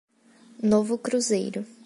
Novo 0.63 0.97
Cruzeiro 0.97 1.63